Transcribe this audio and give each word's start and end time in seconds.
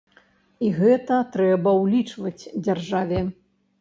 І 0.67 0.69
гэта 0.77 1.19
трэба 1.35 1.73
ўлічваць 1.81 2.47
дзяржаве. 2.67 3.21